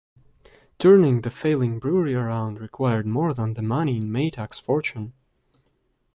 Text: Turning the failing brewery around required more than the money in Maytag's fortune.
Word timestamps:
Turning 0.79 1.21
the 1.21 1.29
failing 1.29 1.77
brewery 1.77 2.15
around 2.15 2.59
required 2.59 3.05
more 3.05 3.35
than 3.35 3.53
the 3.53 3.61
money 3.61 3.97
in 3.97 4.09
Maytag's 4.11 4.57
fortune. 4.57 5.13